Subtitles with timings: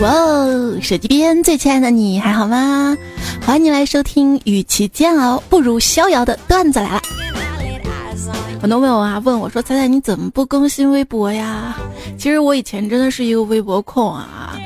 [0.00, 2.96] 哇哦，手机边最亲爱的你还好吗？
[3.44, 7.02] 欢迎你来收听，与其煎熬不如逍遥的段子来了。
[8.60, 11.76] 很多朋友啊问我说：“彩彩你怎么不更新微博呀？”
[12.16, 14.56] 其实我以前真的是一个微博控啊，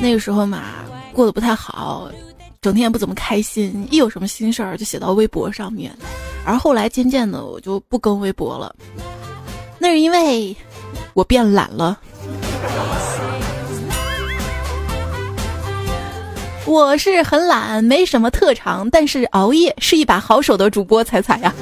[0.00, 0.62] 那个时候嘛
[1.12, 2.10] 过得不太好，
[2.62, 5.94] 整天也不怎么开心，一有什么心事儿就写到微博上面。
[6.46, 8.74] 而后来渐渐的我就不更微博了，
[9.78, 10.56] 那是因为
[11.12, 12.00] 我变懒了。
[16.66, 21.52] 我是很懒，没什么特长，但是熬夜是一把好手的主播彩彩呀。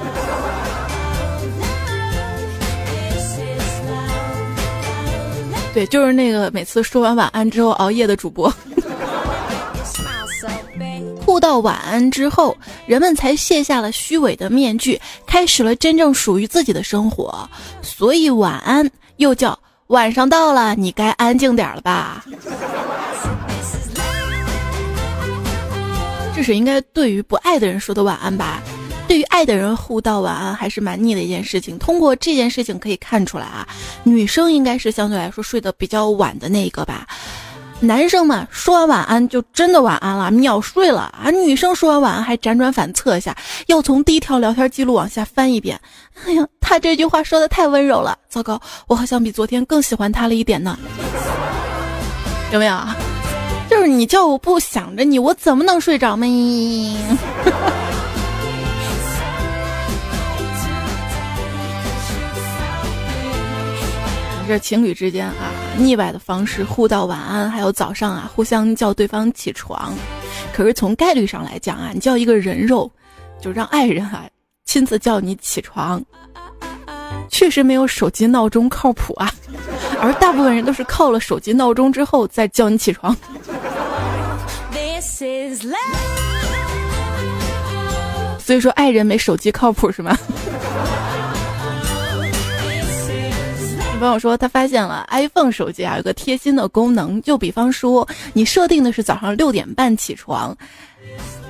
[5.73, 8.52] 对，就是那个每次说完晚安之后熬夜的主播。
[11.24, 17.49] 互道晚安之后，人们才卸下了虚伪的面具，开始了真正属于自己的生活。
[17.82, 19.57] 所以晚安又叫
[19.88, 22.24] 晚上到了，你该安静点了吧。
[26.39, 28.63] 这是应该对于不爱的人说的晚安吧？
[29.09, 31.77] 对于爱的人互道晚安还是蛮腻的一件事情。
[31.81, 33.67] 通过这件事情可以看出来啊，
[34.05, 37.05] 女生应该是相对来说睡得比较晚的那一个吧。
[37.81, 41.29] 男生嘛，说完晚安就真的晚安了，秒睡了啊。
[41.29, 45.77] 女生说完晚安还辗转反侧一下，要从第一条聊天记录往下翻一遍。
[46.25, 50.79] 哎呀，他这句话说的太温柔了，糟糕，我好像比昨天更喜欢他了一点呢。
[52.53, 52.79] 有没有？
[53.79, 56.26] 就是你叫我不想着你，我怎么能睡着呢？
[64.48, 69.94] 这情侣之间啊，腻歪的方式互道晚安，还有早上啊，互相叫对方起床。
[70.53, 72.91] 可是从概率上来讲啊，你叫一个人肉，
[73.41, 74.25] 就让爱人啊
[74.65, 76.04] 亲自叫你起床，
[77.28, 79.32] 确实没有手机闹钟靠谱啊。
[80.00, 83.16] 而大部分人都是靠了手机闹钟之后再叫你起床。
[88.38, 90.16] 所以说，爱人没手机靠谱是吗？
[93.92, 100.56] 有朋友说他发现了 iPhone 手机啊有个贴心的功能，就比方说你设定的是早上六点半起床，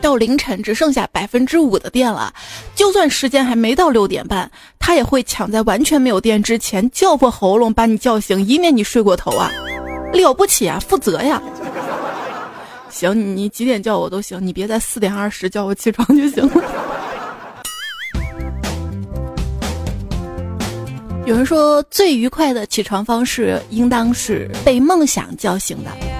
[0.00, 2.32] 到凌晨只剩下百分之五的电了，
[2.74, 9.50] 就算时间还没到六点半，他也会抢在完全没有电之前叫破喉咙把你叫醒，以免你睡过头啊！
[10.12, 11.42] 了不起啊，负责呀！
[12.90, 16.64] 行，你几点叫我都行，你别在四点二十叫我起床就行了。
[21.26, 26.17] 有人说，最愉快的起床方式应当是被梦想叫醒的。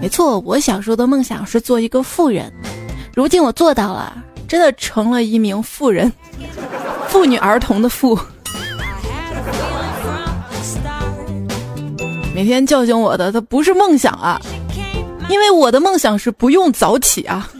[0.00, 2.50] 没错，我小时候的梦想是做一个富人，
[3.14, 4.16] 如今我做到了，
[4.48, 6.10] 真的成了一名富人，
[7.08, 8.18] 妇女儿童的妇。
[12.34, 14.40] 每天叫醒我的，它不是梦想啊，
[15.28, 17.50] 因为我的梦想是不用早起啊。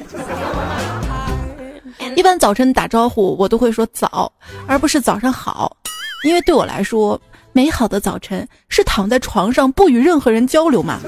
[2.17, 4.33] 一般早晨打招呼，我都会说早，
[4.67, 5.77] 而不是早上好，
[6.25, 7.21] 因为对我来说，
[7.53, 10.99] 美好的早晨是躺在床上不与任何人交流嘛。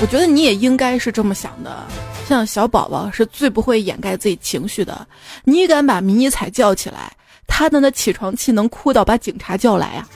[0.00, 1.84] 我觉得你也应该是这么想的。
[2.28, 5.06] 像小宝宝是最不会掩盖自己情绪的，
[5.44, 7.12] 你敢把迷你彩叫起来，
[7.46, 10.08] 他的那起床气能哭到把警察叫来呀？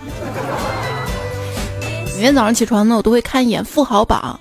[2.17, 4.39] 每天早上起床呢，我都会看一眼富豪榜，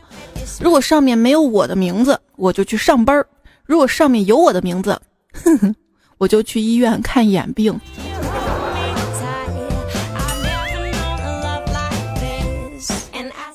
[0.59, 3.25] 如果上面没有我的名字，我就去上班儿。
[3.65, 4.99] 如果上面有我的名字，
[5.43, 5.75] 哼哼，
[6.17, 7.79] 我就去医院看眼病。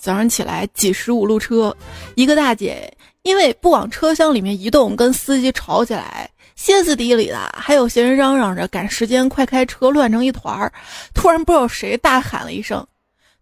[0.04, 1.74] 早上起来挤十五路车，
[2.14, 2.92] 一个大姐
[3.22, 7.38] 因为不往车厢里面移动，跟司机吵起来，歇斯底里的。
[7.56, 10.70] 还有些人嚷嚷着赶时间，快开车，乱成一团儿。
[11.14, 12.86] 突然不知道谁大喊了一声：“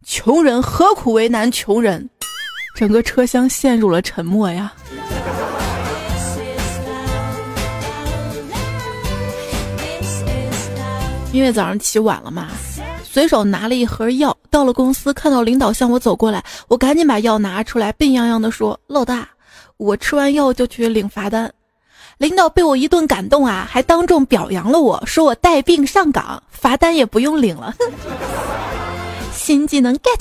[0.07, 2.09] 穷人何苦为难穷人？”
[2.79, 4.73] 整个车厢陷入了沉默呀。
[11.33, 12.51] 因为早上起晚了嘛，
[13.13, 19.29] 随手拿了一盒药，到了公司看到领导向我走过来，我赶紧把药拿出来，病殃殃的说：“老大，
[19.77, 21.53] 我吃完药就去领罚单。”
[22.17, 27.75] 领导被我一顿感动啊，还当众表扬了我，说我带病上岗，罚单也不用领了。
[29.31, 30.21] 新技能 get。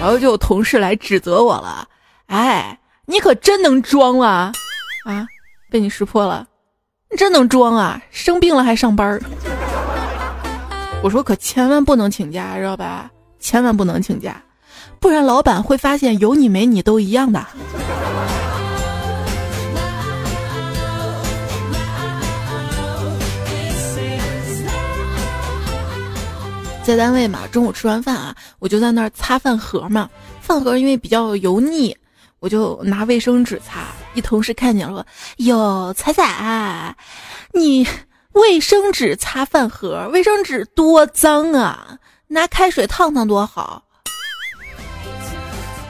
[0.00, 1.88] 然后就有同事来指责我了，
[2.26, 4.52] 哎，你可真能装啊！
[5.04, 5.26] 啊，
[5.68, 6.46] 被你识破了。
[7.10, 8.00] 你真能装啊！
[8.10, 9.22] 生病了还上班儿。
[11.02, 13.10] 我说可千万不能请假，知道吧？
[13.40, 14.42] 千万不能请假，
[15.00, 17.46] 不然老板会发现有你没你都一样的。
[26.82, 30.10] 在单位嘛，中午吃完饭啊，我就在那儿擦饭盒嘛。
[30.42, 31.96] 饭盒因为比较油腻，
[32.38, 33.86] 我就拿卫生纸擦。
[34.20, 35.06] 同事看见了说
[35.46, 36.94] ：“哟，彩彩，
[37.52, 37.86] 你
[38.32, 41.98] 卫生纸擦饭盒，卫生纸多脏啊！
[42.28, 43.82] 拿开水烫烫多好。”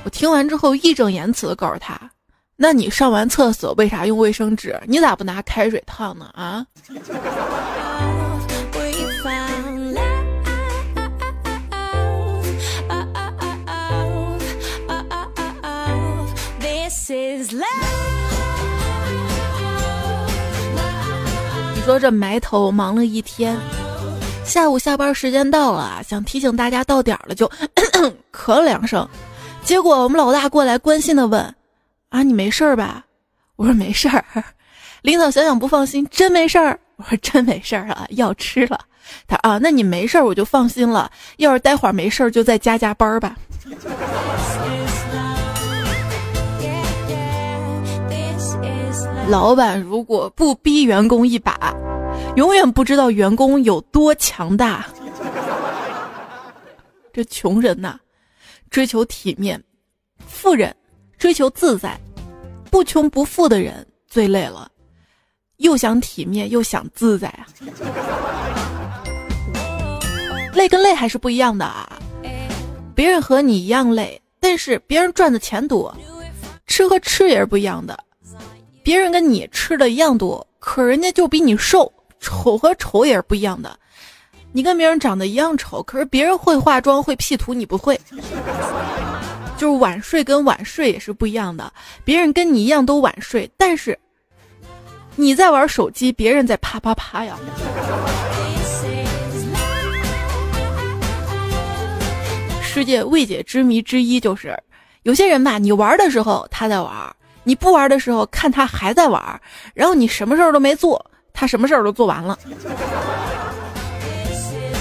[0.05, 1.99] 我听完之后义正言辞的告诉他
[2.57, 4.81] ：“那你上完厕所为啥用卫生纸？
[4.87, 6.31] 你咋不拿开水烫呢？
[6.35, 6.65] 啊？”
[21.89, 23.57] 说这埋头忙了一天，
[24.45, 27.51] 下午下班时间到了，想提醒大家到点了，就
[28.31, 29.09] 咳了两声。
[29.65, 31.43] 结果我们老大过来关心的问
[32.11, 33.07] ：“啊，你没事儿吧？”
[33.57, 34.23] 我说：“没事儿。”
[35.01, 38.79] 领导想想不放心：“真没事儿？”我说：“真没事儿啊，药吃了。”
[39.27, 41.11] 他啊，那你没事儿我就放心了。
[41.39, 43.35] 要是待会儿没事儿，就再加加班吧。
[49.29, 51.75] 老板如果不逼员工一把，
[52.37, 54.87] 永远不知道员工有多强大。
[57.13, 58.01] 这穷人呐，
[58.71, 59.61] 追求体面；
[60.27, 60.75] 富人
[61.19, 61.99] 追求自在。
[62.71, 64.71] 不穷不富的人最累了，
[65.59, 67.47] 又想体面又想自在啊。
[70.55, 71.99] 累跟累还是不一样的啊。
[72.95, 75.95] 别人和你一样累，但是别人赚的钱多，
[76.67, 77.99] 吃和吃也是不一样的。
[78.89, 81.93] 别人跟你吃的一样多，可人家就比你瘦。
[82.21, 83.79] 丑和丑也是不一样的。
[84.51, 88.01] 你跟别人长得一样丑，可是别人会化妆会 P 图，你不会。
[89.59, 91.71] 就是晚睡跟晚睡也是不一样的。
[92.03, 93.99] 别人跟你一样都晚睡，但是
[95.17, 97.37] 你在玩手机，别人在啪啪啪呀。
[102.63, 104.59] 世界未解之谜之一就是，
[105.03, 107.15] 有些人吧，你玩的时候他在玩。
[107.49, 109.41] 你不玩的时候，看他还在玩，
[109.73, 111.03] 然后你什么事儿都没做，
[111.33, 112.39] 他什么事儿都做完了，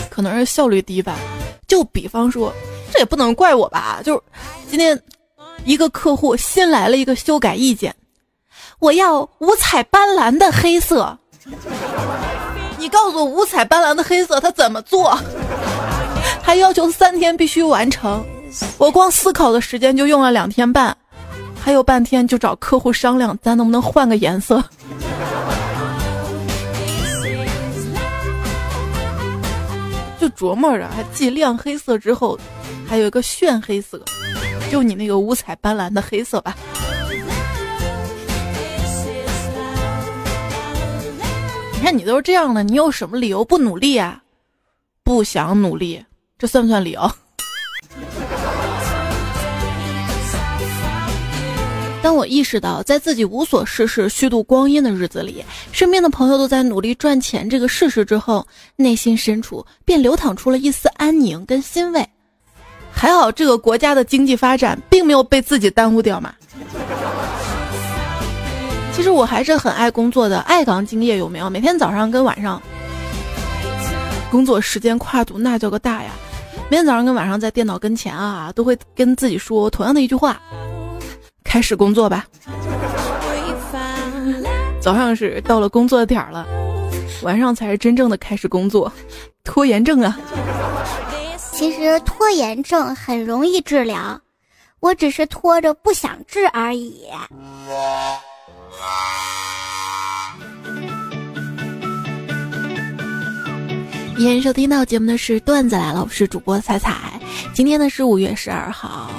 [0.09, 1.15] 可能是效率低吧。
[1.65, 2.53] 就比方说，
[2.91, 4.01] 这也不能怪我吧？
[4.03, 4.21] 就
[4.69, 5.01] 今天
[5.63, 7.95] 一个客户新来了一个修改意见，
[8.79, 11.17] 我要五彩斑斓的黑色。
[12.77, 15.17] 你告诉我五彩斑斓的黑色他怎么做？
[16.43, 18.21] 还要求三天必须完成，
[18.77, 20.95] 我光思考的时间就用了两天半。
[21.67, 24.63] 还有半天就找客户商量，咱能不能换个颜色？
[30.17, 32.39] 就琢磨着，还继亮黑色之后，
[32.87, 34.01] 还有一个炫黑色，
[34.71, 36.55] 就你那个五彩斑斓的黑色吧。
[41.73, 44.23] 你看你都是这样的，你有什么理由不努力啊？
[45.03, 46.01] 不想努力，
[46.39, 47.11] 这算不算理由？
[52.07, 55.43] 当我意识到，在自己无所事事、虚度光阴的日子里，
[55.73, 62.07] 身边的朋友都在努力赚钱这个事实之后，内心深处便流淌出了一丝安宁跟欣慰。
[62.93, 66.33] 还好，这个国家的经济发展并没有被自己耽误掉嘛。
[68.93, 71.49] 其实我还是很爱工作的，爱岗敬业，有没有？
[71.49, 72.61] 每天早上跟晚上，
[74.31, 76.11] 工作时间跨度那叫个大呀！
[76.69, 80.41] 每天早上跟晚上在电脑跟前啊，都会跟自己说同样的一句话。
[81.47, 82.27] 开始工作吧。
[84.81, 86.45] 早上是到了工作点儿了，
[87.23, 88.91] 晚上才是真正的开始工作。
[89.43, 90.19] 拖延症啊！
[91.53, 94.19] 其实拖延症很容易治疗，
[94.81, 97.05] 我只是拖着不想治而已。
[104.17, 106.95] 今天收听到节目的是段子来了，我是主播彩彩。
[107.53, 109.09] 今天呢是五月十二号。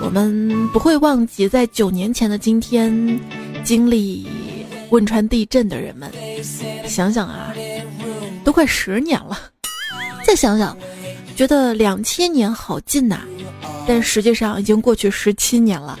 [0.00, 3.20] 我们不会忘记在九年前的今天
[3.64, 4.26] 经历
[4.90, 6.10] 汶川地震的人们。
[6.86, 7.52] 想想啊，
[8.44, 9.38] 都快十年了。
[10.24, 10.76] 再想想，
[11.36, 13.20] 觉得两千年好近呐，
[13.86, 15.98] 但实际上已经过去十七年了。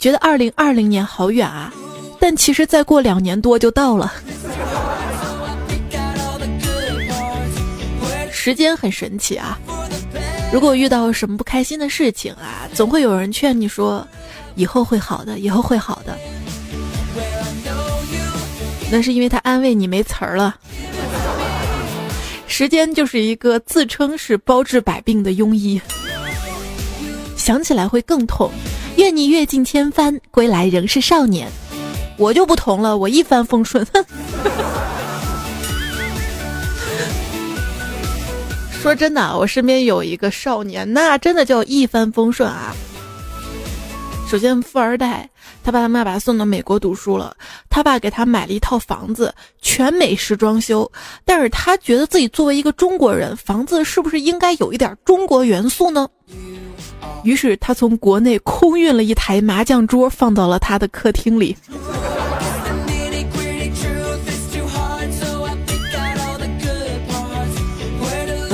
[0.00, 1.72] 觉得二零二零年好远啊，
[2.20, 4.12] 但其实再过两年多就到了。
[8.30, 9.58] 时间很神奇啊。
[10.52, 14.06] 如果遇到什么不开心的事情啊，总会有人劝你说
[14.56, 16.18] ：“以后会好的，以后会好的。”
[18.90, 20.56] 那是因为他安慰你没词儿了。
[22.46, 25.78] 时间就是一个自称是包治百病的庸医，
[27.36, 28.50] 想起来会更痛。
[28.96, 31.46] 愿你阅尽千帆，归来仍是少年。
[32.16, 33.86] 我就不同了，我一帆风顺。
[38.80, 42.74] 说真的，我身边有一个少年，那真的叫一帆风顺啊。
[44.30, 45.28] 首先，富二代，
[45.64, 47.36] 他爸他妈把他送到美国读书了，
[47.68, 50.90] 他爸给他买了一套房子，全美式装修。
[51.24, 56.08] 但是他觉得自己作为一个中国人，房子是不是应该有一点中国元素呢？
[57.24, 61.56] 于是他从国内空运了一台麻将桌，放到了他的客厅里。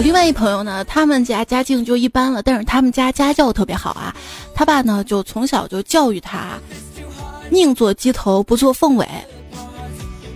[0.05, 4.15] 另外一朋友呢，他们家家境就一般了，但是他们家家教特别好啊。
[4.55, 6.59] 他爸呢，就从小就教育他，
[7.49, 9.09] 宁做鸡头不做凤尾。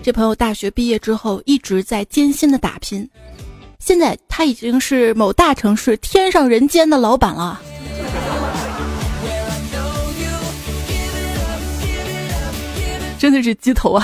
[0.03, 3.07] 这朋友大学毕业之后一直在艰辛的打拼，
[3.79, 7.61] 现在他已经是某大城市天上人间的老板了。
[13.19, 14.03] 真的是鸡头啊！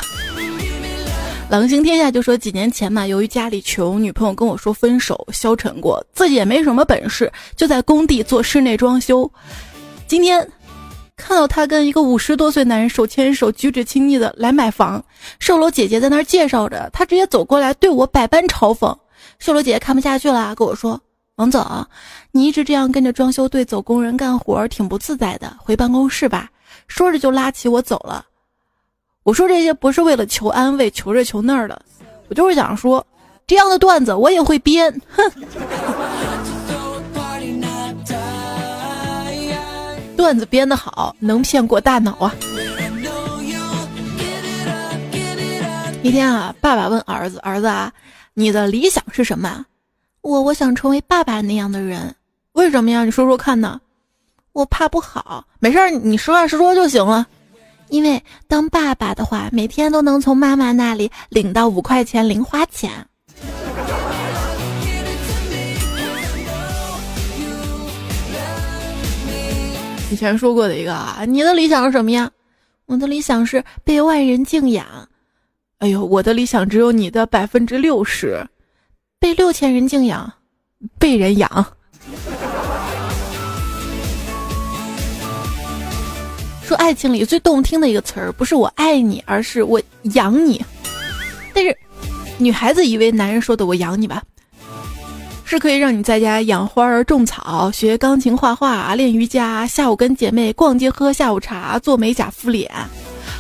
[1.51, 9.31] 狼行天下就说几年前嘛，由于家里穷，女朋友跟我说分手，消沉过，自己也没什么本事，就在工地做室内装修。
[10.09, 10.51] 今天
[11.17, 15.05] 看到他跟一个五十多岁男人手牵手，举止亲昵的来买房，
[15.39, 18.97] 售楼姐姐在那儿介绍着，他直接走过来对我百般嘲讽。
[19.39, 21.01] 售楼姐姐看不下去了，跟我说
[21.37, 21.87] ：“王总，
[22.33, 26.51] 你一直这样跟着装修队走工人干活，挺不自在的，回办公室吧。”
[26.89, 28.25] 说着就拉起我走了。
[29.25, 31.81] 我说这些不是为了求安慰，求这求那儿的，
[32.29, 33.05] 我就是想说，
[33.47, 35.33] 这样的段子我也会编，哼。
[40.15, 42.35] 段子编得好，能骗过大脑啊。
[46.03, 47.91] 一天啊，爸爸问儿子：“儿子啊，
[48.35, 49.65] 你的理想是什么？”
[50.21, 52.15] 我我想成为爸爸那样的人。
[52.53, 53.05] 为什么呀？
[53.05, 53.81] 你说说看呢？
[54.53, 55.47] 我怕不好。
[55.61, 57.27] 没事儿，你实话实说就行了。
[57.95, 62.91] 因为当爸爸的话，每天都能从妈妈那里领到五块钱零花钱。
[70.11, 72.29] 以前说过的一个啊，你的理想是什么呀？
[72.87, 74.85] 我的理想是被万人敬仰。
[75.79, 78.45] 哎呦，我的理想只有你的百分之六十，
[79.21, 80.33] 被六千人敬仰，
[80.99, 81.49] 被人养。
[86.67, 89.81] 说爱情里最动听的一个词儿，不是我爱你，而是我
[90.15, 90.65] 养你。
[91.53, 91.77] 但是，
[92.39, 94.23] 女孩子以为男人说的“我养你”吧，
[95.45, 102.71] 是可以让你在家养花儿、种草、学钢琴、画画、练瑜伽，下午跟姐妹逛街、喝下午茶、做美甲、敷脸。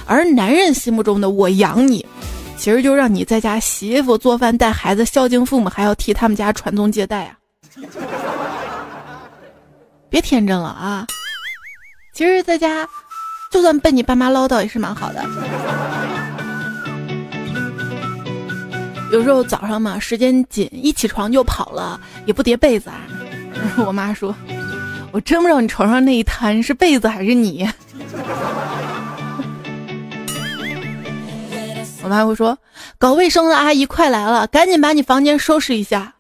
[0.06, 2.04] 而男人心目中的“我养你”，
[2.58, 7.38] 其实就让你在家洗衣服、做饭、带孩子、孝敬父母，还要替他们家传宗接代啊！
[10.10, 11.06] 别天真了啊！
[12.12, 12.86] 其实，在家。
[13.54, 15.24] 就算被你爸妈唠叨也是蛮好的。
[19.12, 22.96] 有时候早上嘛，时间紧，一起床就跑了，也不叠被子啊。
[23.86, 24.34] 我妈说
[25.14, 27.64] ：“我真不知道你床上那一滩是被子还是你。
[32.02, 32.58] ”我妈会说
[32.98, 36.12] ：“搞卫生的阿姨快来了，赶紧把你房间收拾一下。”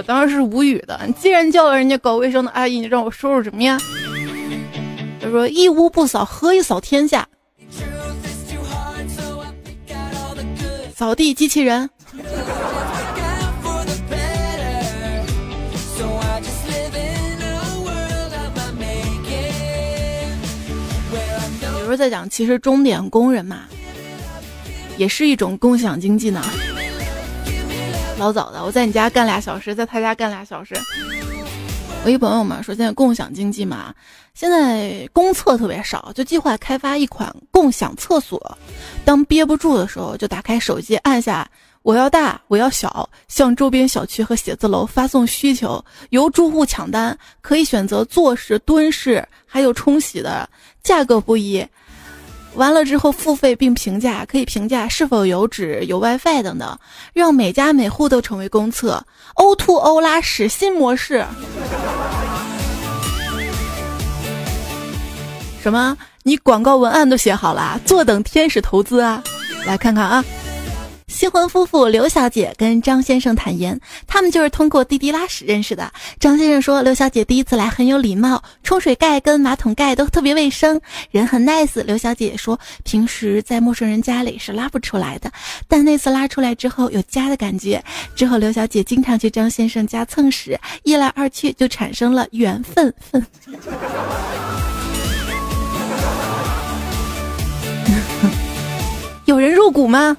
[0.00, 0.98] 我当时是无语的。
[1.06, 3.76] 你既然叫了人家搞卫生的阿姨，你让我收拾什么呀？
[5.20, 7.28] 他说：“一屋不扫，何以扫天下？”
[10.96, 11.90] 扫地机器人。
[21.74, 23.64] 有时候在讲，其实钟点工人嘛，
[24.96, 26.42] 也是一种共享经济呢。
[28.20, 30.74] 老早的，我在你家干俩小时，在他家干俩小时。
[32.04, 33.94] 我一朋友嘛说，现在共享经济嘛，
[34.34, 38.58] 现在公厕特别少，就计划开发一款共享厕所。
[39.06, 41.50] 当憋不住的时候，就打开手机，按下
[41.80, 50.46] 我要大，我要小，向周边小区和写字楼发送需求，由住户抢单，可以选择坐式、蹲式，还有冲洗的，
[50.82, 51.66] 价格不一。
[52.54, 56.78] 完了之后付费并评价，可以评价是否有纸、有 WiFi 等等，
[57.12, 59.04] 让每家每户都成为公厕。
[59.34, 61.24] O to O 拉屎新模式。
[65.62, 65.96] 什么？
[66.22, 67.80] 你广告文案都写好了？
[67.86, 69.22] 坐等天使投资啊！
[69.64, 70.24] 来看看啊。
[71.10, 75.92] 新婚夫妇刘小姐跟张先生坦言，他们就是通过滴滴拉屎认识的。
[76.20, 81.82] 张先生说，刘小姐第一次来很有礼貌，冲水盖跟马桶盖都特别卫生，人很 nice。
[81.82, 85.30] 刘小姐说，平时在陌生人家里是拉不出来的，
[85.66, 87.82] 但那次拉出来之后有家的感觉。
[88.14, 92.94] 之后刘小姐经常去张先生家蹭屎，一来二去就产生了缘分。
[93.00, 93.26] 分。
[99.26, 100.16] 有人入股吗？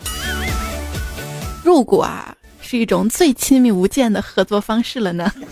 [1.63, 5.31] 入股啊，是一种最亲密无间的合作方式了呢。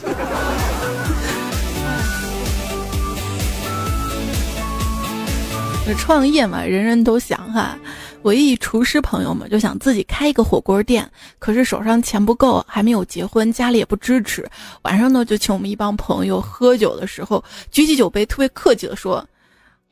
[5.97, 7.75] 创业嘛，人人都想哈。
[8.21, 14.47] 我一厨师朋友嘛，就想自己开一个火锅店，可是手上钱不够，还没有结婚，家里也不支持。
[14.83, 19.25] 晚上呢，就请我们一帮朋友喝酒的时候，举起酒杯，特别客气的说：“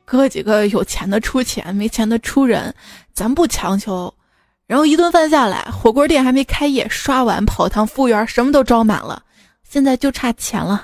[0.05, 2.75] 哥几个有钱的出钱，没钱的出人，
[3.13, 4.13] 咱不强求。”
[4.67, 9.23] 然后一顿饭下来，火锅店还没开业，刷碗、跑堂、服务员什么都招满了，
[9.63, 10.83] 现在就差钱了。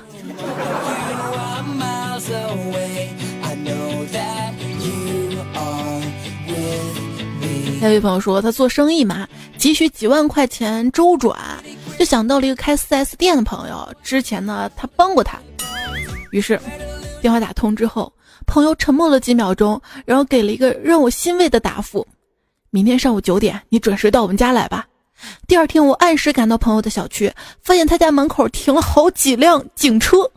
[7.82, 11.38] 有位朋友说，他做生意嘛，急需几万块钱周转，
[12.00, 13.94] 就想到了一个开 4S 店的朋友。
[14.02, 15.38] 之前呢，他帮过他，
[16.32, 16.58] 于是
[17.22, 18.14] 电话打通之后，
[18.48, 22.08] 朋友沉默了几秒钟，然后给了一个让我欣慰的答复：
[22.74, 24.84] 明天上午九点，你准时到我们家来吧。
[25.48, 30.28] 第二天，我按时赶到朋友的小区，发现他家门口停了好几辆警车。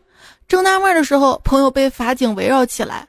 [0.46, 3.08] 正纳闷的时候，朋友被法警围绕起来。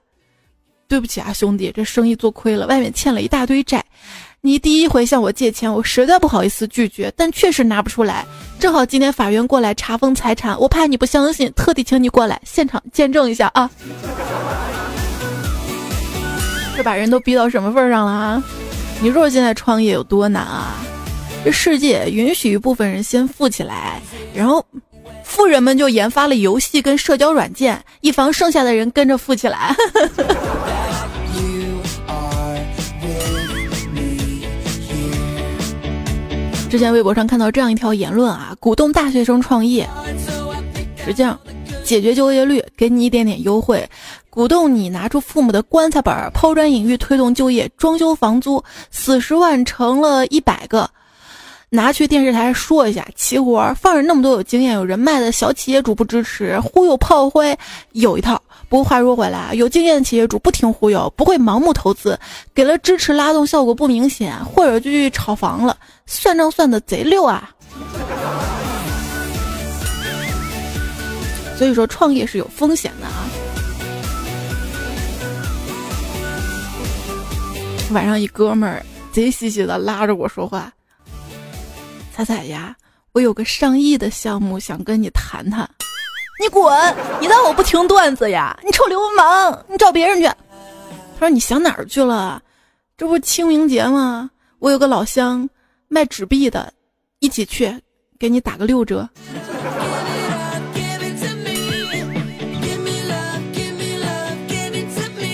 [0.88, 3.84] 对不起啊，兄弟，这生意做亏了，外面欠了一大堆债。
[4.40, 8.26] 你第一回向我借钱，我实在不好意思拒绝，但确实拿不出来。
[8.58, 13.70] 正好今天法院过来查封财产，我怕你不相信，特地请你过来现场见证一下啊！
[16.78, 18.42] 这把人都逼到什么份上了啊？
[19.00, 20.76] 你说现在创业有多难啊？
[21.46, 24.02] 这世界允许一部分人先富起来，
[24.34, 24.66] 然后
[25.24, 29.74] 富人们就研发了游戏跟社交软件，以防剩下的人跟着富起来。
[36.70, 39.88] 之前微博上看到这样一条言论啊，鼓动大学生创业，
[41.06, 41.40] 实际上
[41.86, 43.88] 解决就业率，给你一点点优惠，
[44.38, 50.88] 鼓动你拿出父母的棺材本，抛砖引玉，推动就业，装修房租四十万成了一百个，
[51.70, 57.58] 拿去电视台说一下，齐活，放着那么多有经验、有人脉的小企业主不支持，忽悠炮灰，
[57.94, 58.40] 有一套。
[58.70, 62.16] 不过话说回来啊，有经验的企业主不听忽悠，不会盲目投资，
[62.54, 67.50] 给了支持拉动效果不明显，或者就去炒房了，算账算的贼溜啊。
[71.58, 73.26] 所以说创业是有风险的啊。
[77.94, 80.72] 晚上一哥们儿贼兮兮的拉着我说话
[82.14, 82.76] ：“彩彩呀，
[83.14, 85.70] 我有个上亿的项目想跟你谈谈。”
[86.40, 86.96] 你滚！
[87.20, 88.56] 你当我不听段子呀？
[88.64, 89.66] 你臭流氓！
[89.68, 90.28] 你找别人去。
[90.28, 90.36] 他
[91.20, 92.42] 说：“你想哪儿去了？
[92.96, 94.30] 这不清明节吗？
[94.60, 95.50] 我有个老乡
[95.88, 96.72] 卖纸币的，
[97.20, 97.74] 一起去，
[98.20, 99.10] 给你打个六折。”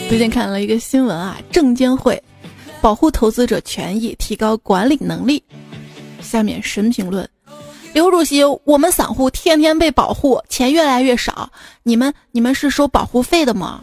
[0.08, 2.22] 最近看了一个新闻啊，证监会
[2.84, 5.42] 保护投资者权益，提高管理能力。
[6.22, 7.26] 下面神评论。
[7.94, 11.50] 刘主席，我们散户天天被保护，钱越来越少。
[11.84, 13.82] 你们，你们是收保护费的吗？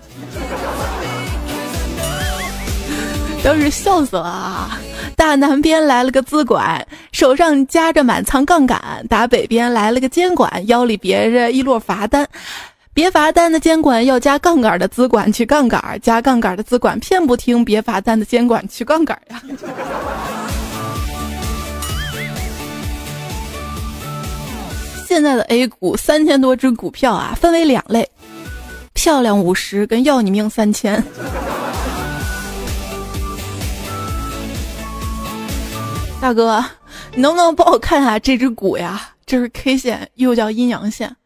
[3.43, 4.79] 当时笑死了啊！
[5.17, 12.29] 大南边来了个资管，手上夹着满仓杠杆；打北边来了个监管，腰里别着一摞罚单。
[12.93, 19.41] 别罚单的监管要加杠杆的资管去杠杆，加杠杆的资管偏不听别罚单的监管去杠杆呀。
[25.07, 28.09] 现在的 A 股三千多只股票啊，分为两类：
[28.93, 31.03] 漂亮五十跟要你命三千。
[36.21, 36.65] 大哥，
[37.15, 39.11] 你能不能帮我看一下这只股呀？
[39.25, 41.17] 这是 K 线，又叫阴阳线。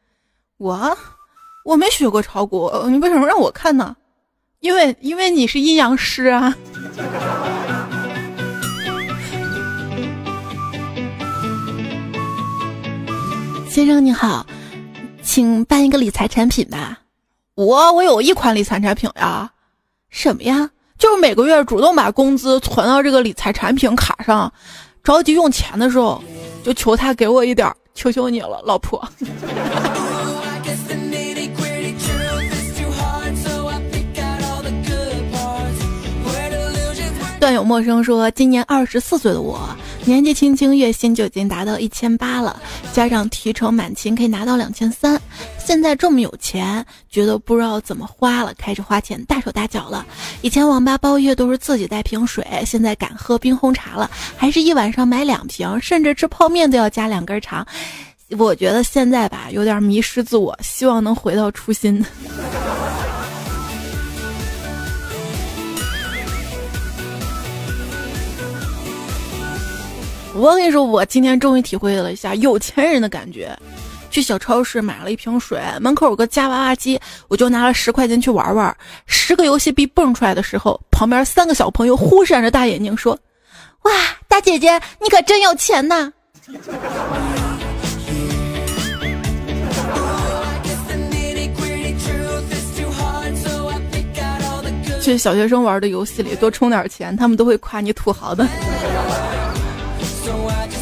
[0.58, 0.96] 我
[1.64, 3.96] 我没学过炒股，你为什么让我看呢？
[4.60, 6.54] 因为因为你是阴阳师啊。
[13.68, 14.44] 先生你好，
[15.22, 16.98] 请办一个理财产品吧。
[17.54, 19.50] 我我有一款理财产品呀，
[20.10, 20.70] 什么呀？
[20.98, 24.52] 就是每个月主动把工资存到这个理财产品卡上，
[25.02, 26.22] 着急用钱的时候
[26.62, 29.02] 就求他给我一点，求求你了，老婆。
[37.44, 39.68] 段友陌生说，今年二十四岁的我。
[40.06, 42.58] 年纪轻轻，月薪就已经达到一千八了，
[42.94, 45.20] 加上提成满勤可以拿到两千三。
[45.58, 50.06] 现在这么有钱，觉得不知道怎么花了，开始花钱大手大脚了。
[50.40, 57.66] 以前网吧包夜都是自己带瓶水，现在敢喝冰红茶了，还是一晚上买两瓶，甚至吃泡面都要加两根肠。
[58.38, 62.02] 我觉得现在吧，有点迷失自我，希望能回到初心。
[70.36, 73.56] 我跟你说，我今天终于体会了一下有钱人的感觉。
[74.10, 78.76] 去小超市买了一瓶水，门口有个夹娃娃机，我就拿了十块钱去玩玩。
[79.06, 83.18] 十个游戏币蹦出来的时候，旁边三个小朋友忽闪着大眼睛说
[83.82, 83.92] ：“哇，
[84.28, 86.12] 大姐姐，你可真有钱呐！”
[95.02, 98.46] 去小学生玩的游戏里多充点钱，他们都会夸你土豪的。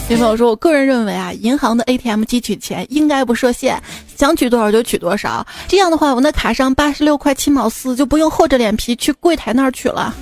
[0.08, 3.80] 有朋友说，我个人认为啊，银行的 ATM 机取钱应该不设限，
[4.16, 5.46] 想取多少就取多少。
[5.66, 10.14] 这样的话，我那卡上八十六块七毛四就不用厚着脸皮去柜台那儿取了。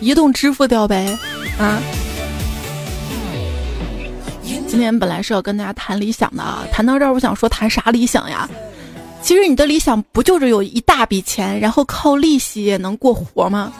[0.00, 1.18] 移动支付掉呗，
[1.58, 1.80] 啊！
[4.68, 8.46] 今天本来是要跟大家谈理想的啊，谈到这儿，我想说谈啥理想呀？
[9.24, 13.72] 其实你的理想不就是有一大笔钱，然后靠利息也能过活吗？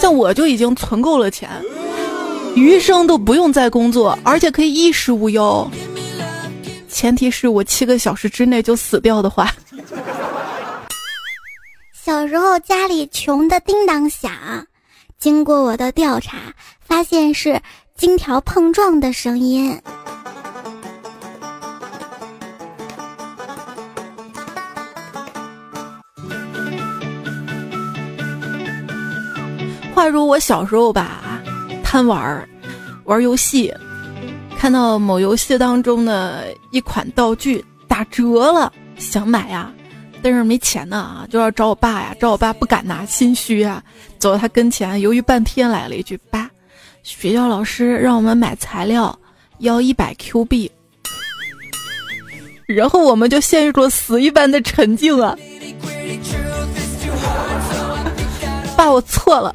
[0.00, 1.50] 像我就已经存够了钱，
[2.56, 5.70] 余生都不用再工作，而且可以衣食无忧。
[6.88, 9.52] 前提是我七个小时之内就死掉的话。
[11.92, 14.32] 小时候家里穷的叮当响，
[15.18, 16.38] 经过我的调查，
[16.80, 17.60] 发现是
[17.98, 19.78] 金条碰撞的声音。
[29.98, 31.42] 话说我小时候吧，
[31.82, 32.48] 贪玩儿，
[33.02, 33.74] 玩游戏，
[34.56, 39.72] 看到某游戏当中的一款道具打折了，想买呀，
[40.22, 43.82] 但是没钱呢，就要找我爸呀，找我爸不敢拿，心虚啊，
[44.20, 46.48] 走到他跟前，犹豫半天，来了一句：“爸，
[47.02, 49.18] 学校老师让我们买材料，
[49.58, 50.70] 要一百 Q 币。”
[52.68, 55.36] 然后我们就陷入了死一般的沉静啊。
[58.78, 59.52] 爸，我错了。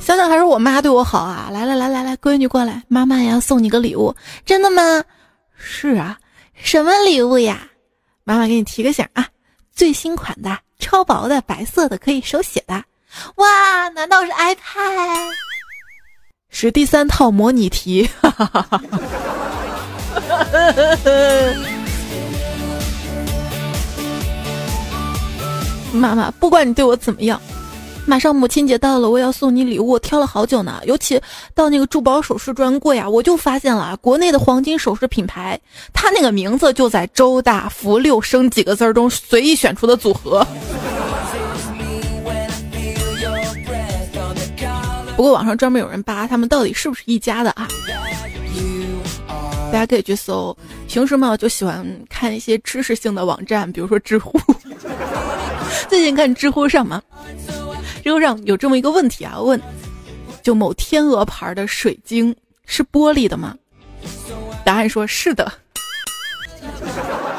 [0.00, 1.50] 想想还是我妈对我好啊！
[1.52, 4.16] 来来来来来，闺女过来，妈妈也要送你个礼物，
[4.46, 5.04] 真的吗？
[5.58, 6.16] 是啊，
[6.54, 7.68] 什么礼物呀？
[8.24, 9.28] 妈妈给你提个醒啊，
[9.74, 12.82] 最新款的，超薄的，白色的，可以手写的。
[13.34, 15.32] 哇，难道是 iPad？
[16.48, 18.08] 是第三套模拟题。
[25.92, 27.38] 妈妈，不管你对我怎么样。
[28.06, 30.80] 马上母亲节到了，我要送你礼物，挑了好久呢。
[30.86, 31.20] 尤其
[31.54, 35.58] 到那个珠宝首饰专柜啊，我就发现了国内的黄金首饰品牌，
[35.92, 40.46] 它那个名字就在“周大福六生”几个字中随意选出的组合。
[45.16, 47.66] 不过网上专门有人扒他们到底是不是一家的啊？
[49.72, 50.56] 大家可以去搜。
[50.86, 54.38] 平时嘛，就喜欢看一些知识性的网站，比如说知乎。
[55.88, 57.02] 最近看知乎上嘛。
[58.06, 59.60] 就让有这么一个问题啊，问，
[60.40, 62.32] 就某天鹅牌的水晶
[62.64, 63.52] 是玻璃的吗？
[64.64, 65.52] 答案说是的。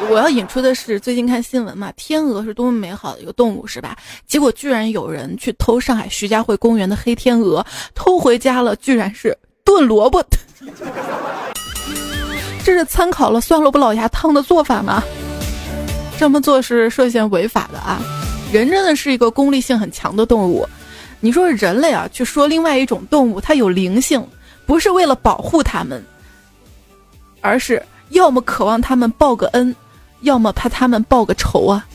[0.09, 3.95] 我要引出的是最近看新闻嘛，天鹅是多么美好的一个动物是吧？
[4.27, 10.21] 结果居然有人去偷上海徐家汇公园的黑天鹅，偷回家了，居然是炖萝卜。
[12.65, 15.01] 这是参考了酸萝卜老鸭汤的做法吗？
[16.19, 18.01] 这么做是涉嫌违法的啊。
[18.51, 20.67] 人真的是一个功利性很强的动物，
[21.19, 24.25] 你说人类啊，去说另外一种动物它有灵性，
[24.65, 26.03] 不是为了保护它们，
[27.41, 29.75] 而是要么渴望他们报个恩，
[30.21, 31.85] 要么怕他们报个仇啊。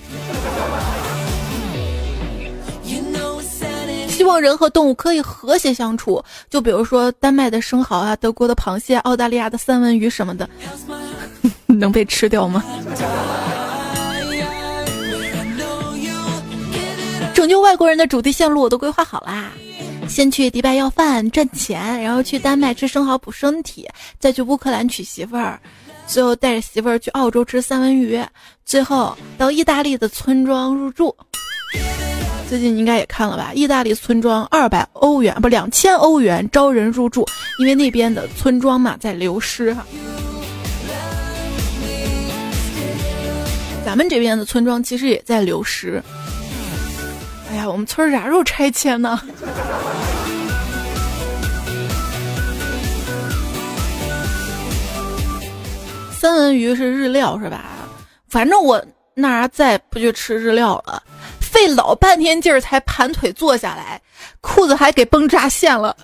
[4.08, 10.48] 希望人和动物可以和谐相处，就比如说丹麦的生蚝啊，德国的螃蟹，澳大利亚的三文鱼什么的，
[11.66, 12.62] 能被吃掉吗？
[17.42, 19.50] 拯救外国人的主题线路我都规划好啦，
[20.08, 23.88] 先去迪拜要饭赚钱，然后去丹麦吃生蚝补身体，
[24.20, 25.58] 再去乌克兰娶媳妇儿，
[26.06, 28.24] 最后带着媳妇儿去澳洲吃三文鱼，
[28.64, 31.12] 最后到意大利的村庄入住。
[32.48, 33.50] 最近你应该也看了吧？
[33.52, 37.26] 意大利村庄二百欧元不两千欧元招人入住，
[37.58, 39.84] 因为那边的村庄嘛在流失哈。
[43.84, 46.00] 咱们这边的村庄其实也在流失。
[47.52, 49.20] 哎呀，我们村啥时候拆迁呢？
[56.18, 57.62] 三文鱼是日料是吧？
[58.26, 61.02] 反正我那儿再不去吃日料了，
[61.42, 64.00] 费老半天劲儿才盘腿坐下来，
[64.40, 65.94] 裤子还给崩扎线了。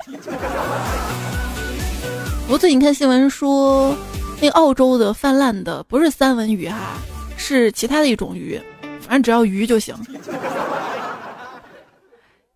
[2.46, 3.96] 我最近看新闻说，
[4.38, 6.98] 那澳洲的泛滥的不是三文鱼哈，
[7.38, 8.60] 是其他的一种鱼。
[9.00, 9.94] 反正只要鱼就行。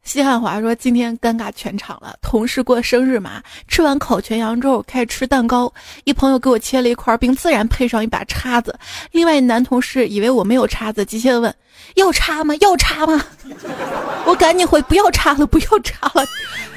[0.05, 5.73] 西汉华说：“今天尴尬全场了，同事过生日嘛，吃完烤全羊之后开始吃蛋糕，
[6.05, 8.77] 一朋友给我切了一块，并自然配上一把叉子。
[9.12, 11.55] 另外男同事以为我没有叉子，急切的问：
[11.95, 12.55] 要叉吗？
[12.57, 13.25] 要叉吗？
[14.27, 16.27] 我赶紧回：不要叉了，不要叉了。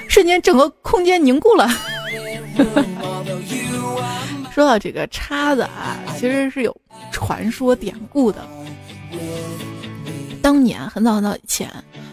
[0.07, 1.67] 瞬间整个空间凝固了。
[4.53, 6.75] 说到这个叉子啊，其实是有
[7.11, 8.47] 传说典故的。
[10.45, 11.67] 当年很早很早以前。”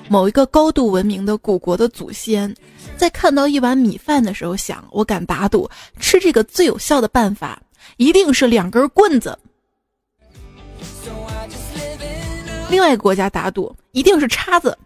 [0.09, 2.55] 某一个高度文明的古国的祖先，
[2.97, 7.61] 在看到一碗米饭的时候，想：我敢打赌，吃这个最有效的办法，
[7.99, 9.39] 一定是两根棍子。
[12.71, 14.79] 另外一个国家打赌，一定是叉子。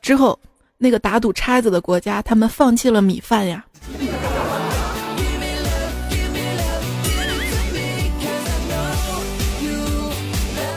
[0.00, 0.38] 之后，
[0.78, 3.64] 那个打赌叉子的国家，他们放弃了米饭呀。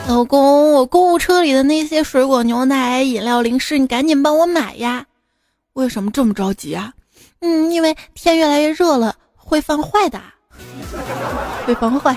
[0.06, 5.04] 老公，我购物车里的那些水果、牛奶、饮料、零食，你赶紧帮我买呀！
[5.72, 6.92] 为什么这么着急啊？
[7.40, 10.20] 嗯，因为天越来越热了，会放坏的，
[11.66, 12.14] 会放坏。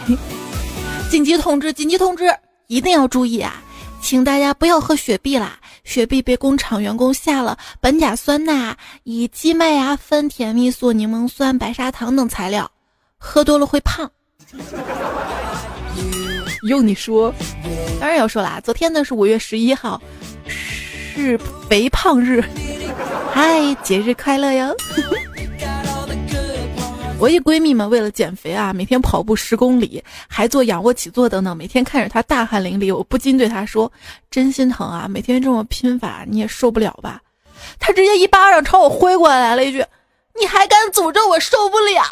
[1.09, 1.71] 紧急通知！
[1.71, 2.25] 紧急通知！
[2.67, 3.63] 一定要注意啊！
[4.01, 12.69] 请大家不要喝雪碧啦，雪碧被工厂员工下了苯甲酸钠、乙基麦芽酚、甜蜜素、柠檬酸、白砂糖等材料，
[13.17, 14.11] 喝多了会胖。
[16.67, 17.33] 用你说，
[17.99, 18.59] 当然要说啦。
[18.63, 20.01] 昨天呢是五月十一号，
[20.47, 21.37] 是
[21.69, 22.43] 肥胖日。
[23.31, 24.75] 嗨，节日快乐哟！
[27.19, 33.91] 我一闺蜜们为了减肥啊，每天跑步十公里，还做仰卧起坐等等，每天看着她大汗淋漓，我不禁对她说
[34.29, 37.21] ：“真心疼啊，每天这么拼法，你也受不了吧？”
[37.79, 39.83] 她直接一巴掌朝我挥过来，来了一句
[40.39, 42.03] ：“你还敢诅咒我受不了？”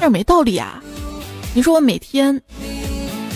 [0.00, 0.82] 这没道理啊！
[1.54, 2.40] 你说我每天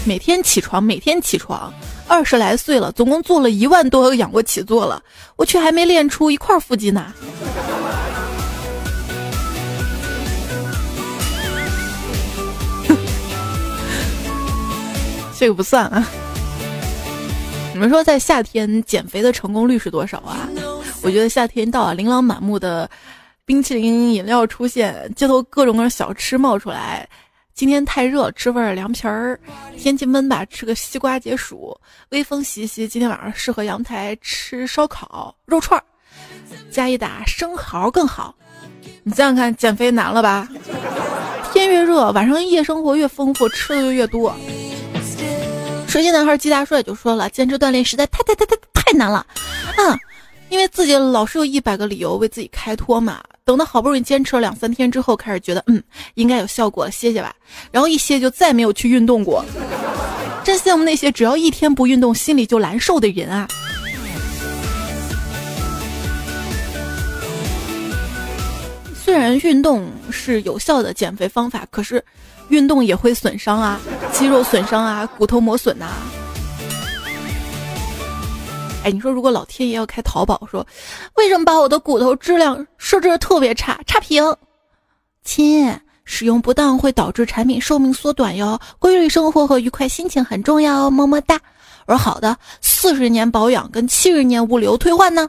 [0.06, 1.70] 每天起床，每天起床，
[2.08, 5.02] 二十来岁了，总共做了一万多个仰卧起坐了，
[5.36, 7.12] 我却还没练出一块腹肌呢。
[15.38, 16.08] 这个不算啊！
[17.74, 20.48] 你们说在夏天减肥的成功率是多少啊？
[21.02, 22.88] 我觉得夏天到啊，琳琅满目的。
[23.46, 27.06] 冰淇淋饮料出现，街头各种各样小吃冒出来。
[27.52, 29.36] 今天太热，吃份凉皮儿；
[29.76, 31.78] 天气闷吧，吃个西瓜解暑。
[32.08, 35.84] 微风习习，今天晚上适合阳台吃烧烤、肉串儿，
[36.70, 38.34] 加一打生蚝更好。
[39.02, 40.48] 你想想看，减肥难了吧？
[41.52, 44.34] 天越热，晚上夜生活越丰富，吃的就越多。
[45.86, 49.18] 水晶男孩鸡大帅就说了，坚持锻炼实在太太太太太难了，
[49.76, 50.00] 啊！
[50.50, 53.22] 因为自己老是有一百个理由为自己开脱嘛。
[53.44, 55.82] 等到好不容易坚持了两三天之后，开始觉得嗯
[56.14, 57.34] 应该有效果了，歇歇吧。
[57.70, 59.44] 然后一歇就再没有去运动过。
[60.42, 63.48] 真羡慕那些只要一天不运动心里就难受的人啊！
[69.02, 72.02] 虽然运动是有效的减肥方法，可是
[72.48, 73.78] 运动也会损伤啊，
[74.12, 75.86] 肌肉损伤啊，骨头磨损呐。
[78.84, 80.64] 哎，你说如果老天爷要开淘宝，说
[81.16, 83.80] 为什么把我的骨头质量设置的特别差？
[83.86, 84.22] 差评，
[85.24, 88.60] 亲，使用不当会导致产品寿命缩短哟。
[88.78, 91.40] 规律生活和愉快心情很重要哦，么么哒。
[91.86, 95.28] 我说好的，四十年保养跟七十年物流退换呢？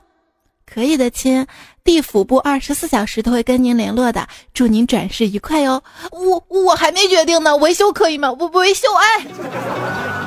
[0.65, 1.47] 可以的，亲，
[1.83, 4.27] 地府部二十四小时都会跟您联络的。
[4.53, 5.81] 祝您转世愉快哟。
[6.11, 8.29] 我我还没决定呢，维修可以吗？
[8.39, 10.24] 我不维修，哎。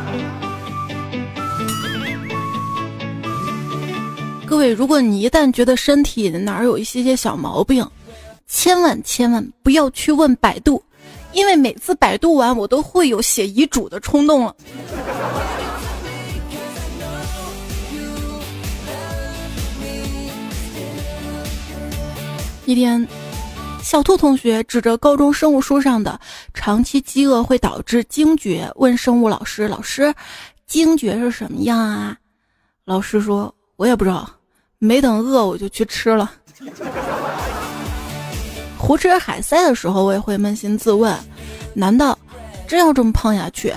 [4.49, 7.87] 各位，如果你一旦觉得身体哪儿有一些些小毛病，
[8.47, 10.83] 千万千万不要去问百度，
[11.33, 14.57] 因为每次百度完，我都会有写遗嘱的冲动了。
[22.65, 23.07] 一天，
[23.83, 26.19] 小兔同学指着高中生物书上的
[26.55, 30.13] “长期饥饿会导致惊厥”，问生物老师：“老师，
[30.67, 32.17] 惊厥是什么样啊？”
[32.87, 34.29] 老师说：“我也不知道。”
[34.81, 36.31] 没等饿，我就去吃了。
[38.79, 41.13] 胡吃海塞的时候，我也会扪心自问：
[41.75, 42.17] 难道
[42.69, 43.75] 真要这么胖下去？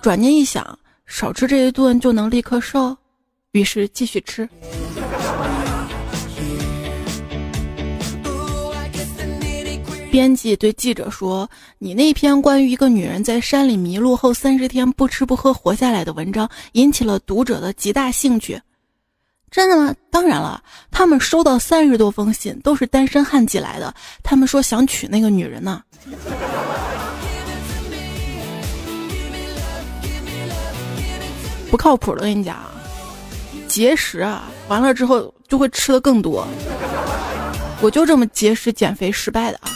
[0.00, 2.96] 转念一想，少吃这一顿就能立刻瘦，
[3.52, 4.48] 于是继续吃。
[10.10, 11.46] 编辑对记者说
[11.78, 18.58] ：“你那篇关于一个女人在山里迷路后三十天不吃不喝活下来的文章，引起了读者的极大兴趣。”
[19.50, 19.92] 真的吗？
[20.10, 23.92] 当然了，他们收到三十多封信，都是单身汉寄来的。
[24.22, 25.82] 他们说想娶那个女人呢。
[31.70, 32.20] 不靠谱的。
[32.20, 32.58] 跟你讲，
[33.66, 36.46] 节食啊，完了之后就会吃的更多。
[37.80, 39.70] 我就这么节食减肥失败的啊。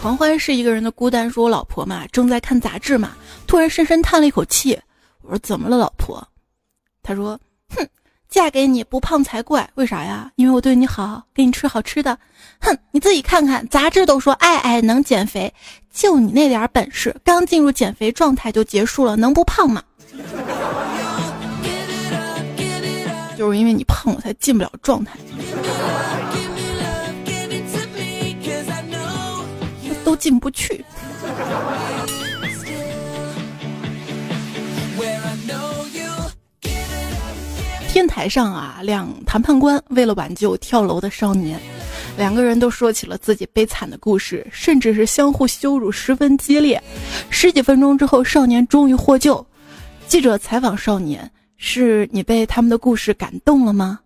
[0.00, 3.12] 狂欢是一个人的孤单，说我老婆嘛正在看杂志嘛，
[3.46, 4.76] 突然深深叹了一口气。
[5.22, 6.26] 我说怎么了，老婆？
[7.10, 7.36] 他说：
[7.74, 7.84] 哼，
[8.28, 9.68] 嫁给你不胖才怪。
[9.74, 10.30] 为啥呀？
[10.36, 12.16] 因为我对你好，给你吃好吃的。
[12.60, 15.52] 哼，你自己看看，杂志都说爱爱能减肥，
[15.92, 19.82] 就你那点本事，刚进入减肥状态就结束了，能不胖吗？
[23.36, 25.18] 就是因为你胖，我才进不了状态。
[30.04, 30.84] 都进不去。
[38.10, 41.60] 台上啊，两谈判官为了挽救跳楼的少年，
[42.18, 46.82] 两个人都说起了自己悲惨的故事，甚至是相互羞辱，十分激烈。
[47.30, 49.46] 十几分钟之后，少年终于获救。
[50.08, 54.00] 记者采访少年：“是你被他们的故事感动了吗？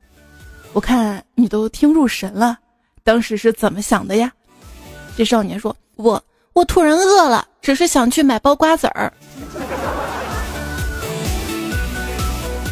[0.74, 2.58] 我看你都听入神了，
[3.02, 4.30] 当时是怎么想的呀？”
[5.16, 5.74] 这少年说。
[5.96, 6.20] 我
[6.54, 9.12] 我突然饿了，只是想去买包瓜子儿。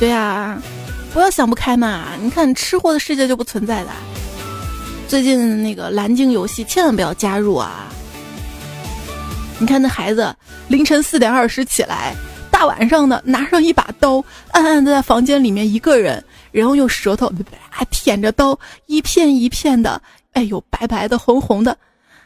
[0.01, 0.61] 对呀，
[1.13, 2.17] 不要想不开嘛！
[2.21, 3.91] 你看吃货的世界就不存在的。
[5.09, 7.89] 最近那个蓝鲸游戏千万不要加入啊！
[9.59, 10.35] 你看那孩子
[10.69, 12.15] 凌晨四点二十起来，
[12.51, 17.31] 大晚上的拿上一把刀，暗暗的在房间里面一个人，然后用舌头
[17.69, 20.01] 还舔着刀，一片一片的，
[20.33, 21.77] 哎呦，白白的，红红的。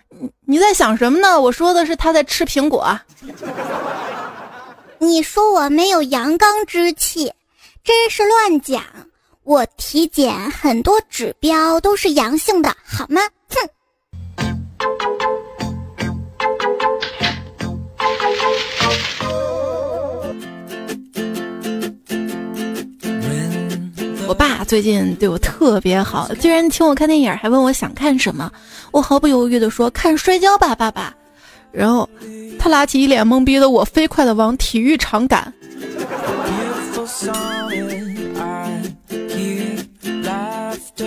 [0.09, 1.39] 你你在想什么呢？
[1.41, 2.99] 我说的是他在吃苹果。
[4.99, 7.31] 你说我没有阳刚之气，
[7.87, 8.83] 真是乱讲。
[9.45, 13.21] 我体检很多指标都是阳性的，好吗？
[13.49, 13.71] 哼。
[24.27, 28.51] 我爸最近对我特别好，居然请我看电影，还问我想看什么。
[28.91, 31.15] 我毫不犹豫地说：“看摔跤吧，爸爸。”
[31.71, 32.09] 然后
[32.59, 35.55] 他拉起一脸懵逼的我，飞快地往体育场赶。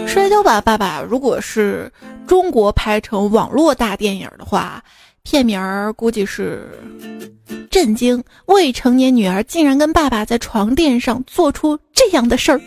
[0.07, 1.01] 摔跤吧，爸爸！
[1.01, 1.91] 如果是
[2.25, 4.81] 中国拍成网络大电影的话，
[5.23, 6.69] 片名儿估计是
[7.69, 12.61] “震惊未成年女儿竟然跟爸爸在床垫上做出这样的事儿”。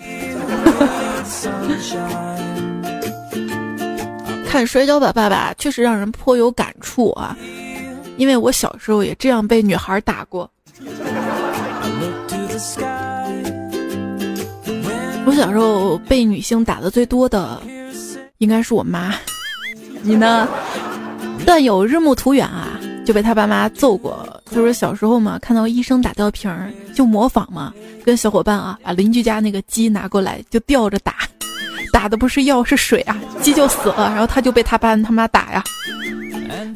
[4.47, 7.35] 看《摔跤吧，爸爸》确实让人颇有感触啊，
[8.18, 10.51] 因为我小时候也这样被女孩打过。
[15.33, 17.59] 我小时候被女性打的最多的，
[18.37, 19.14] 应该是我妈。
[20.03, 20.47] 你呢？
[21.47, 24.29] 段有日暮途远啊，就被他爸妈揍过。
[24.45, 27.73] 他说小时候嘛，看到医生打吊瓶儿，就模仿嘛，
[28.05, 31.14] 跟小伙伴啊，把邻居家那个鸡拿过来就吊着打。
[31.95, 35.64] 打的不是药是水啊，鸡就死了，然后他就被他爸他妈打呀。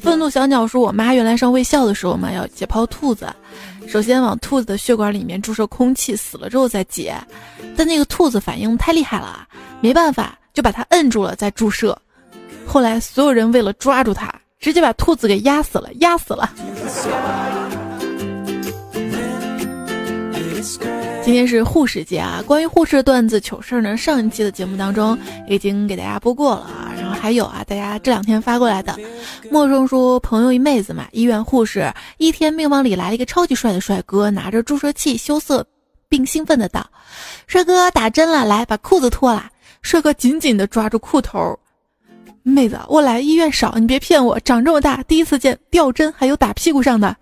[0.01, 3.29] 愤怒小鸟说：“我妈原来上卫校的时候嘛，要解剖兔子，
[3.89, 7.15] 首先往兔子的血管里面注射空气，死了之后再解。
[7.77, 9.47] 但那个兔子反应太厉害了，
[9.81, 11.97] 没办法，就把它摁住了再注射。
[12.67, 16.53] 后来所有人为了抓住它，直接把兔子给压死了，压死了。”
[21.27, 22.41] 今天是护士节啊！
[22.47, 26.95] 关于护士的段子糗事呢，上一期的节目当中已经给大家播过了啊。
[26.97, 28.97] 然后还有啊，大家这两天发过来的，
[29.51, 35.67] 陌生说朋友一妹子嘛，医院护士，一天病房里来了一个超级帅的帅哥，拿着注射器，羞涩
[36.09, 36.87] 并兴奋的道
[37.49, 39.51] ：“帅哥打针了，来把裤子脱了。”
[39.83, 41.59] 帅哥紧紧的抓住裤头，
[42.45, 47.17] 妹子，我来医院少，你别骗我，长这么大第一次见吊针还有打屁股上的。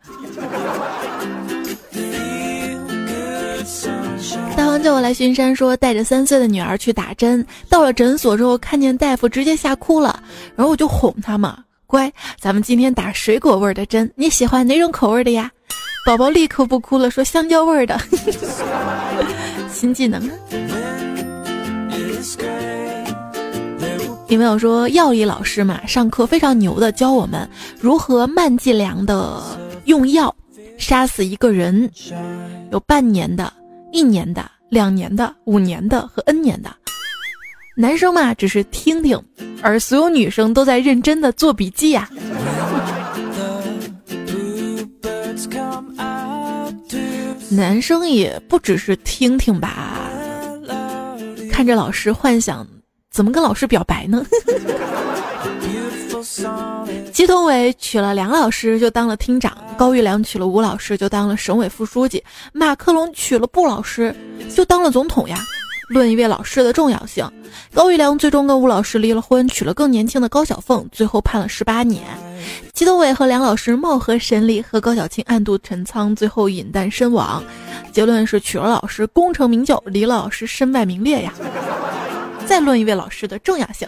[4.75, 7.47] 大王叫我来巡山，说带着三岁的女儿去打针。
[7.69, 10.21] 到了诊所之后，看见大夫直接吓哭了，
[10.57, 15.49] 然后我就哄他嘛，乖，咱们今天打水果味的针，你喜欢哪种口味的呀？
[16.05, 17.97] 宝宝立刻不哭了，说香蕉味的。
[19.71, 20.29] 新技能。
[24.27, 25.87] 有没有说药理老师嘛？
[25.87, 27.49] 上课非常牛的，教我们
[27.79, 29.41] 如何慢剂量的
[29.85, 30.35] 用药
[30.79, 31.89] 杀死一个人，
[32.73, 33.53] 有半年的。
[33.93, 34.45] 一年的、
[34.75, 36.69] 两年的、五年的和 N 年的，
[37.77, 39.17] 男生嘛只是听听，
[39.63, 42.11] 而所有女生都在认真的做笔记呀。
[47.51, 50.11] 男生也不只是听听吧，
[51.53, 52.67] 看着老师幻想
[53.13, 54.27] 怎么跟老师表白呢？
[57.13, 62.23] 祁同伟娶了梁老师就当了厅长，高育良娶了吴老师就当了省委副书记，
[62.53, 64.15] 马克龙娶了布老师
[64.55, 65.39] 就当了总统呀。
[65.89, 67.31] 论一位老师的重要性，
[67.75, 72.03] 高育良最终跟吴老师离了婚，娶了更年轻的高小凤，最后判了十八年。
[72.73, 77.45] 祁同伟和梁老师貌合神离，和高小青暗度陈仓，最后饮弹身亡。
[77.93, 81.35] 结论是娶了老师功成名就，离了老师身败名裂呀。
[82.47, 83.87] 再论一位老师的重要性。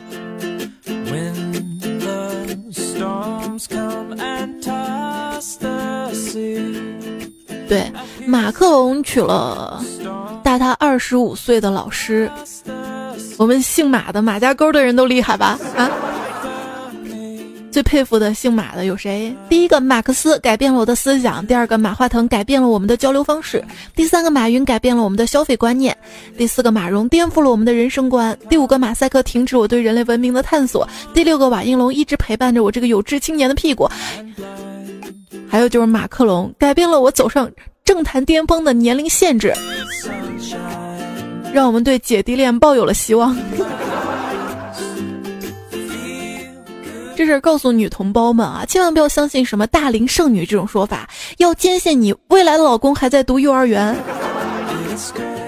[7.69, 7.91] 对，
[8.27, 9.83] 马克龙娶了
[10.43, 12.31] 大他二十五岁的老师。
[13.39, 15.59] 我们姓马的马家沟的人都厉害吧？
[15.77, 15.91] 啊！
[17.71, 19.37] 最佩服的姓马的有谁？
[19.51, 23.63] 第一个马克思改变了我的思想，第二个马化腾改变了我们的交流方式，
[23.95, 25.95] 第三个马云改变了我们的消费观念，
[26.39, 33.87] 第四个马蓉颠覆了我们的人生观，第五个马赛克停止我对人类文明的探索，第六个瓦应龙一直陪伴着我这个有志青年的屁股，
[35.49, 37.51] 还有就是马克龙改变了我走上
[37.85, 39.53] 政坛巅峰的年龄限制，
[41.53, 43.37] 让我们对姐弟恋抱有了希望。
[47.17, 51.09] 这是告诉女同胞们啊，千万不要相信什么大龄剩女这种说法，
[51.39, 53.97] 要坚信你未来的老公还在读幼儿园，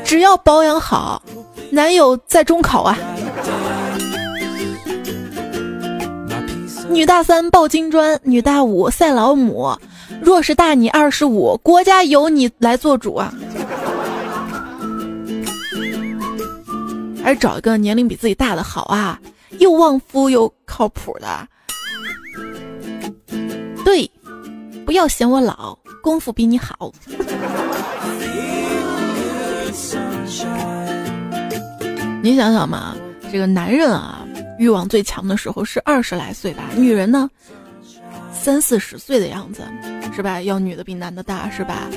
[0.02, 1.22] 只要保养好，
[1.70, 2.98] 男友在中考啊。
[6.90, 9.76] 女大三抱金砖，女大五赛老母，
[10.22, 13.32] 若是大你二十五，国家由你来做主啊。
[17.22, 19.20] 还是找一个年龄比自己大的好啊，
[19.58, 21.46] 又旺夫又靠谱的。
[23.84, 24.10] 对，
[24.86, 26.90] 不要嫌我老，功夫比你好。
[32.22, 32.96] 你想想嘛，
[33.30, 34.26] 这个男人啊，
[34.58, 36.64] 欲望最强的时候是二十来岁吧？
[36.76, 37.30] 女人呢，
[38.32, 39.62] 三四十岁的样子，
[40.14, 40.42] 是吧？
[40.42, 41.88] 要女的比男的大，是吧？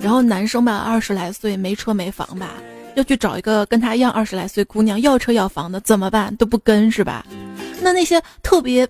[0.00, 2.54] 然后男生吧，二十来岁没车没房吧，
[2.96, 6.34] 要去找一个跟他一样二十来岁姑娘，要车要房的，怎么办？
[6.36, 7.24] 都不跟，是吧？
[7.80, 8.88] 那那些特别。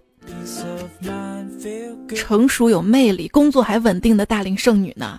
[2.15, 5.19] 成熟有魅力、工作还稳定的大龄剩女呢？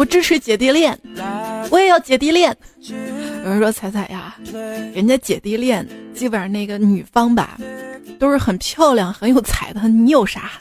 [0.00, 0.98] 我支持姐弟恋，
[1.70, 2.56] 我也要姐弟恋。
[3.44, 4.34] 有人说彩彩呀，
[4.94, 7.58] 人家姐弟恋基本上那个女方吧，
[8.18, 10.52] 都是很漂亮、很有才的，你有啥？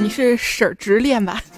[0.00, 1.42] 你是婶直恋吧？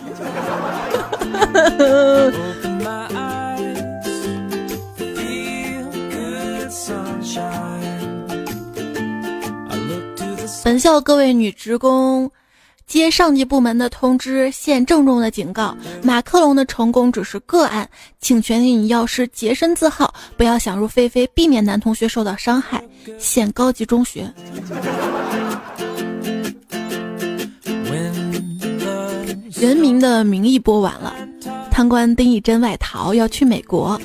[10.65, 12.29] 本校各位女职工。
[12.93, 17.89] 接上级部门的通知，现郑重的警告：马克龙的成功只是个案，
[18.21, 22.85] 请全体女教师洁身自好，不要想入非非，避免男同学受到伤害。
[23.19, 24.31] 现高级中学。
[29.59, 31.17] 人民 的名义播完了，
[31.71, 33.99] 贪官丁义珍外逃要去美国，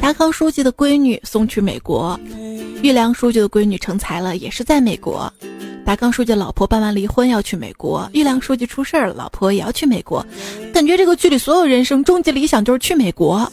[0.00, 2.18] 达康书记的闺女送去美国，
[2.82, 5.30] 玉良书记的闺女成才了，也是在美国。
[5.84, 10.24] 达康书记老婆办完离婚要去美国，玉良书记出事儿了，老婆也要去美国。
[10.72, 13.50] 感觉这个剧里所有人生终极理想就是去美国。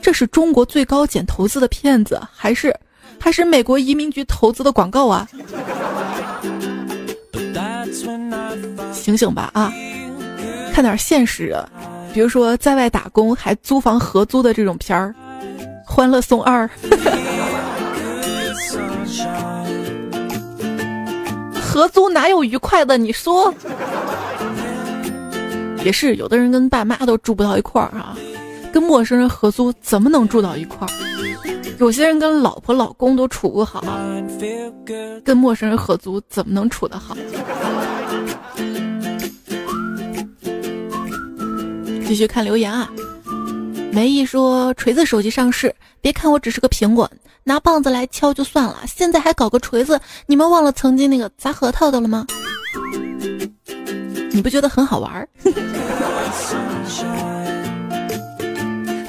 [0.00, 2.74] 这是中国最高检投资的骗子，还是
[3.18, 5.28] 还是美国移民局投资的广告啊？
[8.92, 9.72] 醒醒吧啊！
[10.72, 11.56] 看点现实，
[12.12, 15.14] 比如说在外打工还租房合租的这种片儿，
[15.88, 16.68] 《欢乐颂二》。
[21.60, 22.98] 合租哪有愉快的？
[22.98, 23.52] 你说，
[25.84, 28.14] 也是有的人跟爸妈都住不到一块儿啊，
[28.72, 30.90] 跟陌生人合租怎么能住到一块儿？
[31.78, 33.82] 有些人跟老婆老公都处不好，
[35.24, 37.16] 跟陌生人合租怎么能处得好？
[42.06, 42.90] 继续看留言啊，
[43.90, 47.10] 梅姨说锤子手机上市，别看我只是个苹果。
[47.42, 52.26] 拿棒子来敲就算了，现在还搞个锤子，你们忘了曾经那个砸核桃的了吗？
[54.30, 55.26] 你不觉得很好玩？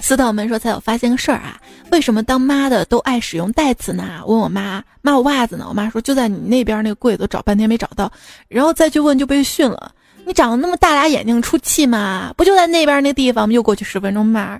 [0.01, 1.59] 四道门说：“才有发现个事儿啊，
[1.91, 8.11] 为什么当妈的都爱使用代词呢？”问我妈：“妈，我袜子呢？”我妈说：“就在你那边那个柜子，找半天没找到，
[8.47, 9.91] 然后再去问就被训了。
[10.25, 12.33] 你长得那么大俩眼睛出气吗？
[12.37, 13.53] 不就在那边那地方吗？
[13.53, 14.59] 又过去十分钟嘛。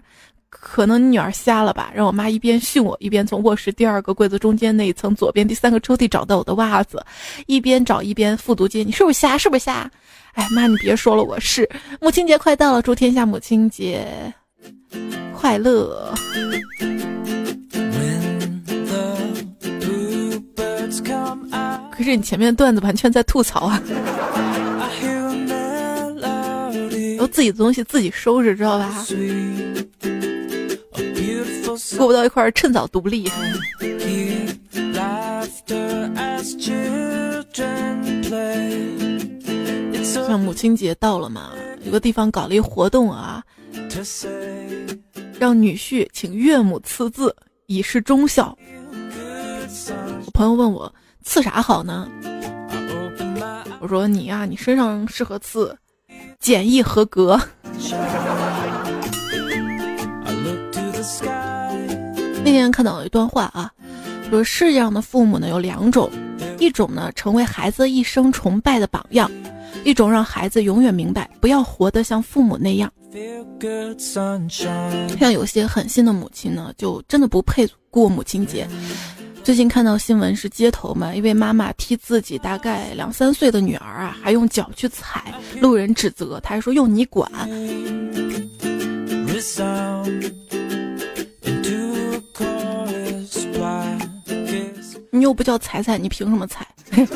[0.50, 1.92] 可能你女儿瞎了吧？
[1.94, 7.06] 让我妈一边训我，一边从卧室第二个柜子中间那一层左边第三个抽屉找到我的袜子，
[7.46, 8.84] 一边找一边复读机。
[8.84, 9.38] 你是不是瞎？
[9.38, 9.90] 是不是瞎？
[10.34, 11.70] 哎妈，你别说了，我是。
[12.02, 14.34] 母亲节快到了，祝天下母亲节
[15.36, 16.12] 快乐。
[21.92, 23.82] 可是你前面段子完全在吐槽啊！
[27.20, 29.06] 然后自己的东西自己收拾，知道吧？
[31.98, 33.30] 过不到一块儿，趁早独立。
[40.26, 41.52] 像母亲节到了嘛，
[41.84, 43.44] 有个地方搞了一活动啊，
[45.38, 48.58] 让女婿请岳母刺字，以示忠孝。
[50.26, 50.96] 我朋友问我
[51.26, 52.10] 刺啥好呢？
[53.82, 55.78] 我说你呀，你身上适合刺
[56.40, 57.40] 简易合格。
[62.44, 63.72] 那天看到一段话啊，
[64.30, 66.10] 说世界上的父母呢有两种，
[66.58, 69.30] 一种呢成为孩子一生崇拜的榜样，
[69.84, 72.92] 一种让孩子永远明白不要活得像父母那样。
[75.20, 78.68] 像有些狠心的母亲呢，就真的不配过母亲节。
[79.44, 87.30] 最近看到新闻是街头嘛，一位妈妈踢自己大概两三岁的女儿啊，还用脚去踩，路人指责，他还说用你管。
[95.12, 96.68] 你又不叫踩踩，你凭什么踩？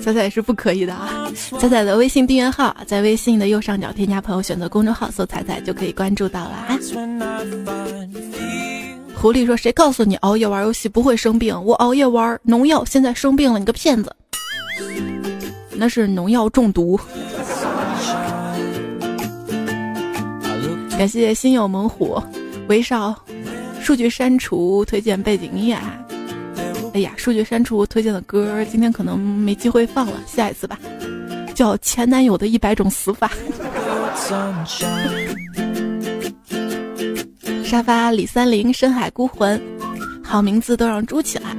[0.00, 1.30] 彩彩是不可以的啊！
[1.60, 6.78] 彩彩的微信订阅号在微信的右上角添加朋友，选择公众号搜“彩彩”就可以关注到了啊。
[9.20, 11.60] 狐狸说：“谁告诉你熬夜玩游戏不会生病？
[11.64, 14.14] 我熬夜玩农药，现在生病了，你个骗子！
[15.72, 16.98] 那是农药中毒。”
[20.96, 22.22] 感谢心有猛虎，
[22.68, 23.14] 威少。
[23.80, 25.76] 数据删除推荐背景音乐，
[26.94, 30.78] 哎呀，数据删除推荐的歌今天可能没机会放了，下一次吧。
[31.54, 33.32] 叫前男友的一百种死法。
[37.68, 39.60] 沙发李三零深海孤魂，
[40.24, 41.54] 好名字都让猪起来。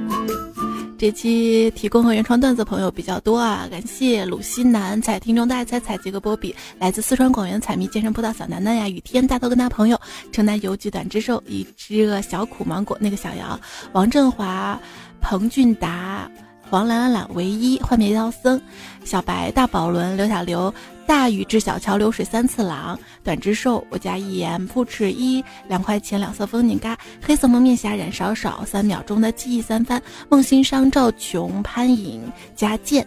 [0.98, 9.96] 这期提供和原创段子朋友比较多啊，感谢鲁西南、彩听众大彩彩、杰克波比，来自四川广元彩蜜健身葡萄小楠楠呀，雨天大头跟他朋友，
[10.32, 13.56] 城南邮局短之兽，一只小苦芒果，那个小姚，
[13.92, 14.76] 王振华、
[15.20, 16.28] 彭俊达。
[16.68, 18.60] 黄懒懒懒唯一幻灭妖僧，
[19.04, 20.72] 小白大宝轮刘小刘
[21.10, 32.22] 大禹治小桥流水三次郎短之寿我家一言不吃一两块钱两色风景嘎黑色蒙面侠染少少三秒钟的记忆三番梦心伤赵琼潘颖
[32.54, 33.04] 加剑，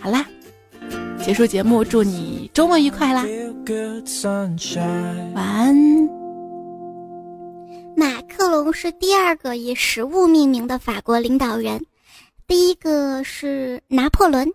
[0.00, 0.26] 好啦，
[1.24, 3.24] 结束节目，祝你周末愉快啦，
[5.32, 5.76] 晚安。
[7.96, 11.86] 马克龙是第二个以食物命名的法国领导人。
[12.48, 14.52] 第一个是拿破仑。